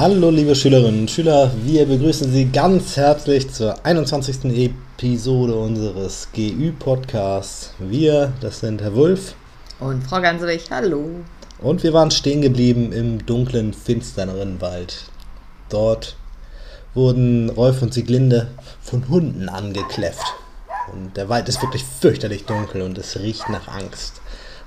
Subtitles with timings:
[0.00, 4.44] Hallo liebe Schülerinnen und Schüler, wir begrüßen Sie ganz herzlich zur 21.
[4.44, 7.72] Episode unseres GÜ-Podcasts.
[7.80, 9.34] Wir, das sind Herr Wulff
[9.80, 11.04] und Frau Gansewig, hallo.
[11.60, 15.06] Und wir waren stehen geblieben im dunklen, finsteren Wald.
[15.68, 16.14] Dort
[16.94, 20.32] wurden Rolf und Sieglinde von Hunden angekläfft.
[20.92, 24.20] Und der Wald ist wirklich fürchterlich dunkel und es riecht nach Angst.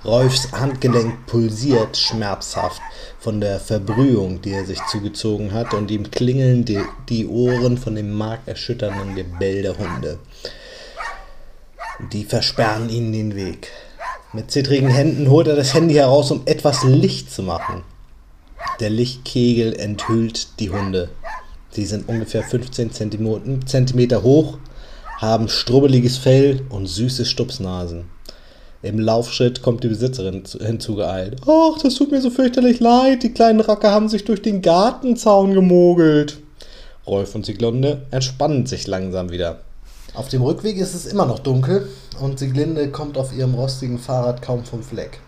[0.03, 2.81] Rolfs Handgelenk pulsiert schmerzhaft
[3.19, 7.93] von der Verbrühung, die er sich zugezogen hat, und ihm klingeln die, die Ohren von
[7.93, 10.17] dem markerschütternden Gebell der Hunde.
[12.11, 13.67] Die versperren ihnen den Weg.
[14.33, 17.83] Mit zittrigen Händen holt er das Handy heraus, um etwas Licht zu machen.
[18.79, 21.09] Der Lichtkegel enthüllt die Hunde.
[21.69, 24.57] Sie sind ungefähr 15 Zentimeter hoch,
[25.17, 28.05] haben strubbeliges Fell und süße Stupsnasen.
[28.83, 31.41] Im Laufschritt kommt die Besitzerin hinzugeeilt.
[31.45, 33.21] Ach, das tut mir so fürchterlich leid.
[33.21, 36.39] Die kleinen Racker haben sich durch den Gartenzaun gemogelt.
[37.05, 39.59] Rolf und Sieglinde entspannen sich langsam wieder.
[40.15, 41.87] Auf dem Rückweg ist es immer noch dunkel
[42.19, 45.19] und Sieglinde kommt auf ihrem rostigen Fahrrad kaum vom Fleck.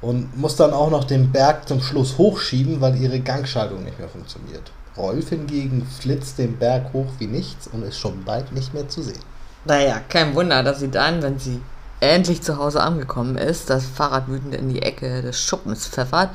[0.00, 4.08] Und muss dann auch noch den Berg zum Schluss hochschieben, weil ihre Gangschaltung nicht mehr
[4.08, 4.72] funktioniert.
[4.96, 9.02] Rolf hingegen flitzt den Berg hoch wie nichts und ist schon bald nicht mehr zu
[9.02, 9.20] sehen.
[9.64, 11.60] Naja, kein Wunder, dass sie dann, wenn sie
[12.00, 16.30] endlich zu Hause angekommen ist, das Fahrrad wütend in die Ecke des Schuppens pfeffert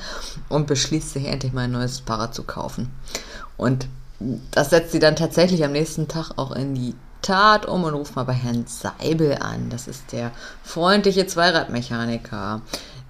[0.49, 2.91] und beschließt sich endlich mal ein neues Fahrrad zu kaufen.
[3.57, 3.87] Und
[4.51, 8.15] das setzt sie dann tatsächlich am nächsten Tag auch in die Tat um und ruft
[8.15, 9.69] mal bei Herrn Seibel an.
[9.69, 10.31] Das ist der
[10.63, 12.61] freundliche Zweiradmechaniker,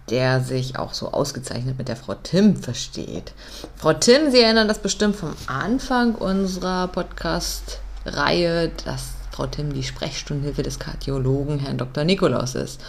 [0.09, 3.33] der sich auch so ausgezeichnet mit der Frau Tim versteht.
[3.75, 10.61] Frau Tim, Sie erinnern das bestimmt vom Anfang unserer Podcast-Reihe, dass Frau Tim die Sprechstundenhilfe
[10.61, 12.03] des Kardiologen Herrn Dr.
[12.03, 12.79] Nikolaus ist.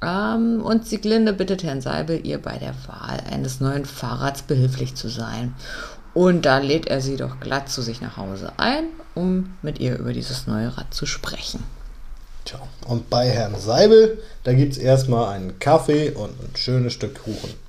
[0.00, 5.08] Ähm, und Sieglinde bittet Herrn Seibel, ihr bei der Wahl eines neuen Fahrrads behilflich zu
[5.08, 5.54] sein.
[6.14, 8.84] Und da lädt er sie doch glatt zu sich nach Hause ein,
[9.16, 11.64] um mit ihr über dieses neue Rad zu sprechen.
[12.44, 17.24] Tja, und bei Herrn Seibel, da gibt es erstmal einen Kaffee und ein schönes Stück
[17.24, 17.63] Kuchen.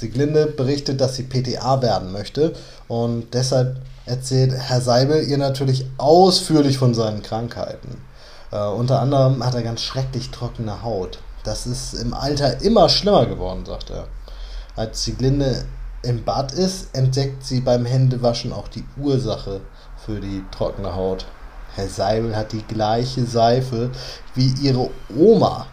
[0.00, 2.54] Sieglinde berichtet, dass sie PTA werden möchte
[2.88, 8.00] und deshalb erzählt Herr Seibel ihr natürlich ausführlich von seinen Krankheiten.
[8.50, 11.18] Äh, unter anderem hat er ganz schrecklich trockene Haut.
[11.44, 14.06] Das ist im Alter immer schlimmer geworden, sagt er.
[14.76, 15.64] Als Sieglinde
[16.02, 19.60] im Bad ist, entdeckt sie beim Händewaschen auch die Ursache
[20.04, 21.26] für die trockene Haut.
[21.74, 23.90] Herr Seibel hat die gleiche Seife
[24.34, 25.66] wie ihre Oma.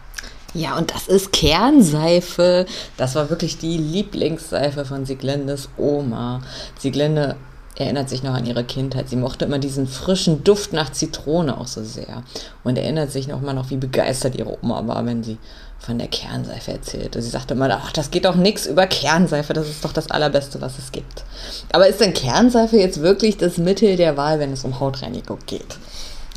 [0.54, 2.66] Ja, und das ist Kernseife.
[2.96, 6.42] Das war wirklich die Lieblingsseife von Sieglindes Oma.
[6.80, 7.36] Sieglinde
[7.76, 9.10] erinnert sich noch an ihre Kindheit.
[9.10, 12.24] Sie mochte immer diesen frischen Duft nach Zitrone auch so sehr.
[12.64, 15.38] Und erinnert sich noch mal noch, wie begeistert ihre Oma war, wenn sie
[15.80, 17.22] von der Kernseife erzählte.
[17.22, 20.60] Sie sagte immer, ach, das geht doch nichts über Kernseife, das ist doch das Allerbeste,
[20.60, 21.24] was es gibt.
[21.72, 25.78] Aber ist denn Kernseife jetzt wirklich das Mittel der Wahl, wenn es um Hautreinigung geht?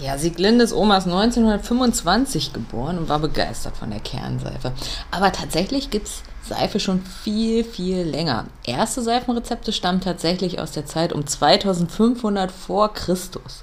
[0.01, 4.73] Ja, Sieglindes Oma ist 1925 geboren und war begeistert von der Kernseife.
[5.11, 8.47] Aber tatsächlich gibt es Seife schon viel, viel länger.
[8.65, 13.63] Erste Seifenrezepte stammen tatsächlich aus der Zeit um 2500 vor Christus.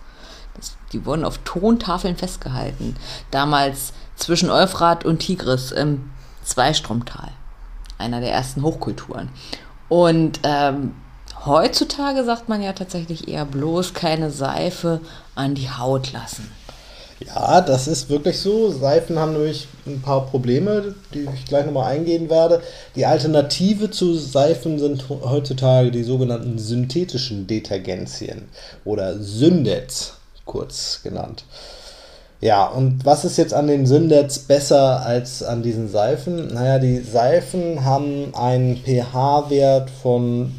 [0.54, 2.96] Das, die wurden auf Tontafeln festgehalten.
[3.32, 6.12] Damals zwischen Euphrat und Tigris im
[6.44, 7.32] Zweistromtal.
[7.98, 9.30] Einer der ersten Hochkulturen.
[9.90, 10.94] Und ähm,
[11.48, 15.02] heutzutage sagt man ja tatsächlich eher bloß keine Seife
[15.36, 16.52] an die Haut lassen.
[17.20, 18.70] Ja, das ist wirklich so.
[18.70, 22.62] Seifen haben nämlich ein paar Probleme, die ich gleich nochmal eingehen werde.
[22.96, 28.50] Die Alternative zu Seifen sind heutzutage die sogenannten synthetischen Detergenzien
[28.86, 30.14] oder Syndets,
[30.46, 31.44] kurz genannt.
[32.40, 36.54] Ja, und was ist jetzt an den Syndets besser als an diesen Seifen?
[36.54, 40.54] Naja, die Seifen haben einen pH-Wert von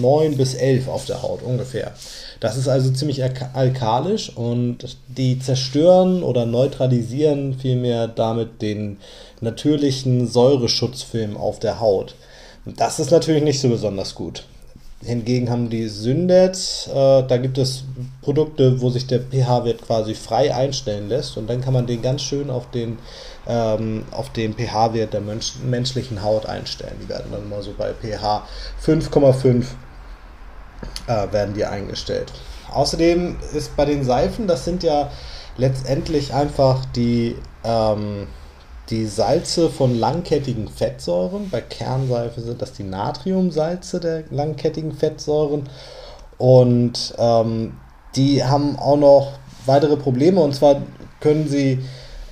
[0.00, 1.92] 9 bis 11 auf der Haut ungefähr.
[2.38, 3.22] Das ist also ziemlich
[3.54, 8.98] alkalisch und die zerstören oder neutralisieren vielmehr damit den
[9.40, 12.14] natürlichen Säureschutzfilm auf der Haut.
[12.64, 14.44] Das ist natürlich nicht so besonders gut.
[15.04, 17.84] Hingegen haben die Syndets, äh, da gibt es
[18.22, 22.22] Produkte, wo sich der pH-Wert quasi frei einstellen lässt und dann kann man den ganz
[22.22, 22.98] schön auf den,
[23.46, 24.04] ähm,
[24.36, 26.96] den pH-Wert der Mensch menschlichen Haut einstellen.
[27.02, 28.46] Die werden dann mal so bei pH
[28.82, 29.64] 5,5
[31.06, 32.32] äh, werden die eingestellt.
[32.72, 35.10] Außerdem ist bei den Seifen, das sind ja
[35.56, 38.26] letztendlich einfach die, ähm,
[38.90, 41.48] die Salze von langkettigen Fettsäuren.
[41.50, 45.68] Bei Kernseife sind das die Natriumsalze der langkettigen Fettsäuren.
[46.38, 47.74] Und ähm,
[48.16, 49.32] die haben auch noch
[49.66, 50.40] weitere Probleme.
[50.40, 50.82] Und zwar
[51.20, 51.80] können sie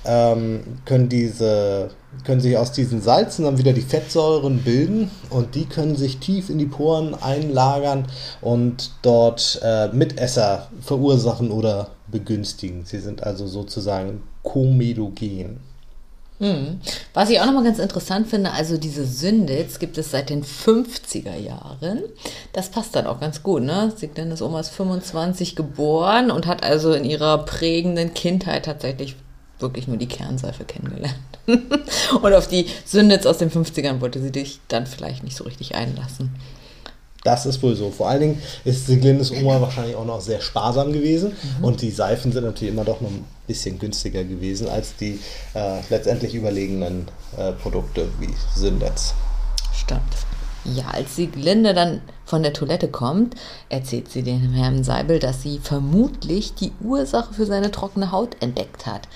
[0.05, 1.89] ähm, können diese
[2.25, 6.49] können sich aus diesen Salzen dann wieder die Fettsäuren bilden und die können sich tief
[6.49, 8.05] in die Poren einlagern
[8.39, 12.85] und dort äh, Mitesser verursachen oder begünstigen.
[12.85, 15.59] Sie sind also sozusagen komedogen.
[16.43, 16.81] Hm.
[17.13, 21.37] Was ich auch nochmal ganz interessant finde, also diese Sünditz gibt es seit den 50er
[21.37, 22.03] Jahren.
[22.51, 23.93] Das passt dann auch ganz gut, ne?
[23.95, 29.15] Sigdennis Oma ist 25 geboren und hat also in ihrer prägenden Kindheit tatsächlich
[29.59, 31.15] wirklich nur die Kernseife kennengelernt.
[32.21, 35.75] und auf die Sünditz aus den 50ern wollte sie dich dann vielleicht nicht so richtig
[35.75, 36.35] einlassen.
[37.23, 37.89] Das ist wohl so.
[37.89, 41.63] Vor allen Dingen ist Siglindes Oma wahrscheinlich auch noch sehr sparsam gewesen mhm.
[41.63, 45.19] und die Seifen sind natürlich immer doch noch ein bisschen günstiger gewesen als die
[45.53, 49.13] äh, letztendlich überlegenen äh, Produkte wie Syndetz.
[49.73, 50.01] Stimmt.
[50.65, 53.35] Ja, als Sieglinde dann von der Toilette kommt,
[53.67, 58.85] erzählt sie dem Herrn Seibel, dass sie vermutlich die Ursache für seine trockene Haut entdeckt
[58.85, 59.09] hat.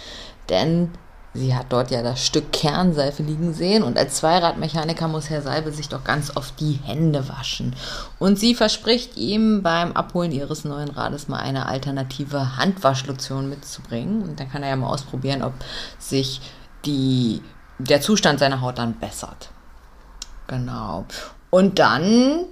[0.49, 0.89] Denn
[1.37, 5.71] Sie hat dort ja das Stück Kernseife liegen sehen und als Zweiradmechaniker muss Herr Seibel
[5.71, 7.75] sich doch ganz oft die Hände waschen.
[8.17, 14.23] Und sie verspricht ihm beim Abholen ihres neuen Rades mal eine alternative Handwaschlotion mitzubringen.
[14.23, 15.53] Und dann kann er ja mal ausprobieren, ob
[15.99, 16.41] sich
[16.85, 17.41] die,
[17.77, 19.49] der Zustand seiner Haut dann bessert.
[20.47, 21.05] Genau.
[21.51, 22.45] Und dann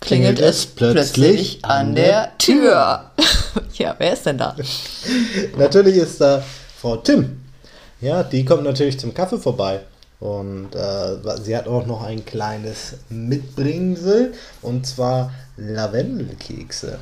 [0.00, 3.10] klingelt, klingelt es plötzlich, plötzlich an der Tür.
[3.74, 4.56] ja, wer ist denn da?
[5.58, 6.42] Natürlich ist da
[6.80, 7.42] Frau Tim.
[8.00, 9.80] Ja, die kommt natürlich zum Kaffee vorbei.
[10.18, 14.32] Und äh, sie hat auch noch ein kleines Mitbringsel
[14.62, 16.98] und zwar Lavendelkekse.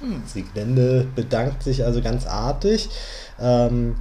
[0.00, 0.22] Hm.
[0.26, 2.88] Sieglinde bedankt sich also ganz artig
[3.40, 3.96] ähm,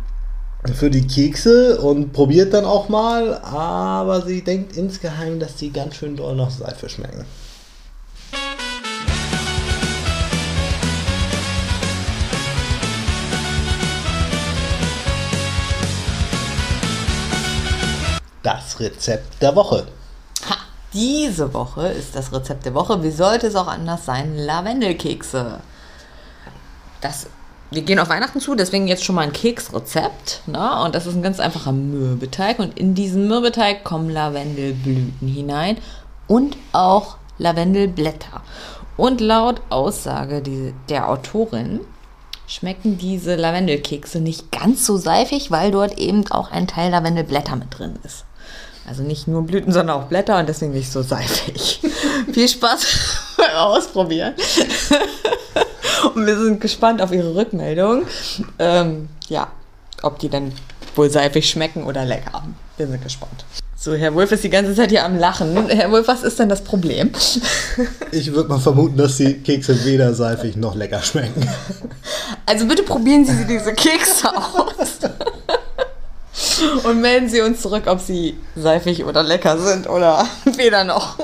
[0.75, 5.95] für die Kekse und probiert dann auch mal, aber sie denkt insgeheim, dass die ganz
[5.95, 7.25] schön doll nach Seife schmecken.
[18.81, 19.87] Rezept der Woche.
[20.49, 20.57] Ha,
[20.93, 23.01] diese Woche ist das Rezept der Woche.
[23.03, 24.37] Wie sollte es auch anders sein?
[24.37, 25.61] Lavendelkekse.
[26.99, 27.27] Das,
[27.69, 30.41] wir gehen auf Weihnachten zu, deswegen jetzt schon mal ein Keksrezept.
[30.47, 30.83] Ne?
[30.83, 32.59] Und das ist ein ganz einfacher Mürbeteig.
[32.59, 35.77] Und in diesen Mürbeteig kommen Lavendelblüten hinein
[36.27, 38.41] und auch Lavendelblätter.
[38.97, 40.43] Und laut Aussage
[40.89, 41.79] der Autorin
[42.51, 47.77] schmecken diese Lavendelkekse nicht ganz so seifig, weil dort eben auch ein Teil Lavendelblätter mit
[47.77, 48.25] drin ist.
[48.87, 51.79] Also nicht nur Blüten, sondern auch Blätter und deswegen nicht so seifig.
[52.33, 52.85] Viel Spaß
[53.37, 54.33] beim Ausprobieren.
[56.15, 58.03] und wir sind gespannt auf Ihre Rückmeldung.
[58.59, 59.47] Ähm, ja,
[60.01, 60.51] ob die dann
[60.95, 62.43] wohl seifig schmecken oder lecker.
[62.77, 63.45] Wir sind gespannt.
[63.83, 65.67] So, Herr Wolf ist die ganze Zeit hier am Lachen.
[65.67, 67.11] Herr Wolf, was ist denn das Problem?
[68.11, 71.49] Ich würde mal vermuten, dass die Kekse weder seifig noch lecker schmecken.
[72.45, 74.99] Also bitte probieren Sie diese Kekse aus
[76.83, 80.27] und melden Sie uns zurück, ob sie seifig oder lecker sind oder
[80.57, 81.17] weder noch.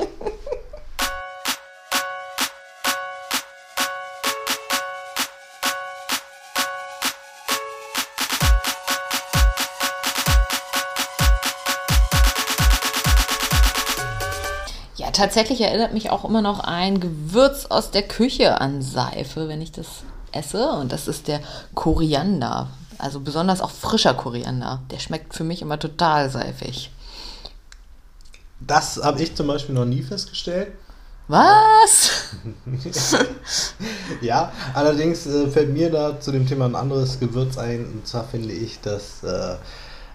[14.95, 19.61] Ja, tatsächlich erinnert mich auch immer noch ein Gewürz aus der Küche an Seife, wenn
[19.61, 19.87] ich das
[20.31, 20.69] esse.
[20.71, 21.41] Und das ist der
[21.75, 22.69] Koriander.
[22.99, 24.81] Also besonders auch frischer Koriander.
[24.91, 26.91] Der schmeckt für mich immer total seifig.
[28.59, 30.73] Das habe ich zum Beispiel noch nie festgestellt.
[31.27, 32.11] Was?
[34.21, 37.85] ja, allerdings äh, fällt mir da zu dem Thema ein anderes Gewürz ein.
[37.85, 39.55] Und zwar finde ich, dass äh,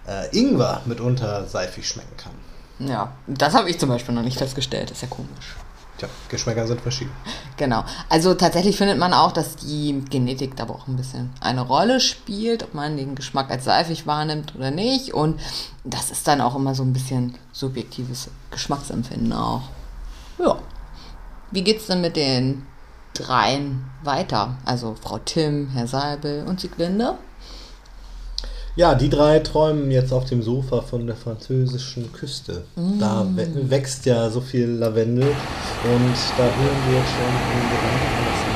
[0.07, 2.87] äh, Ingwer mitunter seifig schmecken kann.
[2.87, 4.89] Ja, das habe ich zum Beispiel noch nicht festgestellt.
[4.89, 5.55] Das ist ja komisch.
[5.97, 7.11] Tja, Geschmäcker sind verschieden.
[7.57, 7.83] Genau.
[8.09, 12.63] Also tatsächlich findet man auch, dass die Genetik da auch ein bisschen eine Rolle spielt,
[12.63, 15.13] ob man den Geschmack als seifig wahrnimmt oder nicht.
[15.13, 15.39] Und
[15.83, 19.63] das ist dann auch immer so ein bisschen subjektives Geschmacksempfinden auch.
[20.39, 20.57] Ja.
[21.51, 22.65] Wie geht's denn mit den
[23.13, 24.57] dreien weiter?
[24.65, 27.19] Also Frau Tim, Herr Seibel und Sieglinde?
[28.75, 32.63] Ja, die drei träumen jetzt auf dem Sofa von der französischen Küste.
[32.75, 32.99] Mm.
[32.99, 33.27] Da
[33.69, 38.53] wächst ja so viel Lavendel und da hören wir jetzt schon den Gedanken an das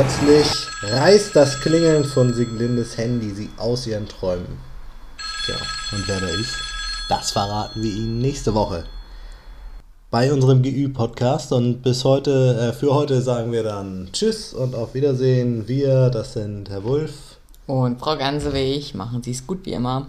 [0.00, 4.56] Plötzlich reißt das Klingeln von Siglindes Handy sie aus ihren Träumen.
[5.44, 5.56] Tja,
[5.92, 6.54] und wer da ist?
[7.10, 8.84] Das verraten wir Ihnen nächste Woche
[10.10, 11.52] bei unserem GÜ-Podcast.
[11.52, 15.68] Und bis heute, äh, für heute sagen wir dann Tschüss und auf Wiedersehen.
[15.68, 18.94] Wir, das sind Herr Wulff und Frau Gansewig.
[18.94, 20.06] Machen Sie es gut wie immer.